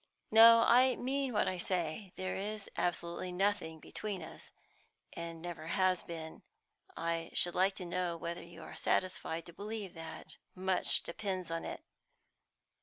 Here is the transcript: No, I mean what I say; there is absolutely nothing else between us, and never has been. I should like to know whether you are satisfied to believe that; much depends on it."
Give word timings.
No, 0.31 0.65
I 0.67 0.95
mean 0.95 1.31
what 1.31 1.47
I 1.47 1.59
say; 1.59 2.11
there 2.15 2.35
is 2.35 2.67
absolutely 2.75 3.31
nothing 3.31 3.75
else 3.75 3.81
between 3.83 4.23
us, 4.23 4.51
and 5.13 5.43
never 5.43 5.67
has 5.67 6.01
been. 6.01 6.41
I 6.97 7.29
should 7.35 7.53
like 7.53 7.75
to 7.75 7.85
know 7.85 8.17
whether 8.17 8.41
you 8.41 8.63
are 8.63 8.73
satisfied 8.75 9.45
to 9.45 9.53
believe 9.53 9.93
that; 9.93 10.37
much 10.55 11.03
depends 11.03 11.51
on 11.51 11.65
it." 11.65 11.83